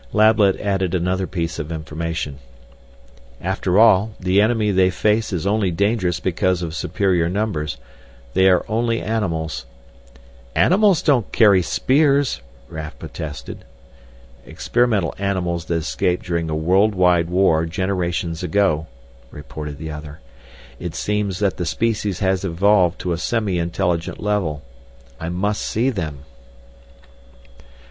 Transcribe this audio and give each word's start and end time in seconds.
Lablet 0.13 0.59
added 0.59 0.95
another 0.95 1.27
piece 1.27 1.59
of 1.59 1.71
information. 1.71 2.39
"After 3.39 3.77
all, 3.77 4.13
the 4.19 4.41
enemy 4.41 4.71
they 4.71 4.89
face 4.89 5.31
is 5.31 5.45
only 5.45 5.69
dangerous 5.69 6.19
because 6.19 6.63
of 6.63 6.73
superior 6.73 7.29
numbers. 7.29 7.77
They 8.33 8.49
are 8.49 8.65
only 8.67 8.99
animals" 8.99 9.67
"Animals 10.67 11.03
don't 11.03 11.31
carry 11.31 11.61
spears!" 11.61 12.41
Raf 12.67 12.97
protested. 12.97 13.63
"Experimental 14.43 15.13
animals 15.19 15.65
that 15.65 15.75
escaped 15.75 16.25
during 16.25 16.49
a 16.49 16.55
world 16.55 16.95
wide 16.95 17.29
war 17.29 17.67
generations 17.67 18.41
ago," 18.41 18.87
reported 19.29 19.77
the 19.77 19.91
other. 19.91 20.19
"It 20.79 20.95
seems 20.95 21.37
that 21.37 21.57
the 21.57 21.65
species 21.67 22.21
have 22.21 22.43
evolved 22.43 22.97
to 23.01 23.11
a 23.11 23.19
semi 23.19 23.59
intelligent 23.59 24.19
level. 24.19 24.63
I 25.19 25.29
must 25.29 25.61
see 25.61 25.91
them!" 25.91 26.23